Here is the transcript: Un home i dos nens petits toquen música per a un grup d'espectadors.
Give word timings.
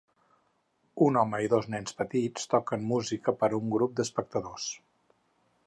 Un 1.07 1.19
home 1.23 1.41
i 1.47 1.51
dos 1.51 1.67
nens 1.73 1.93
petits 1.99 2.49
toquen 2.55 2.87
música 2.93 3.35
per 3.43 3.51
a 3.53 3.57
un 3.61 3.69
grup 3.77 3.95
d'espectadors. 4.01 4.67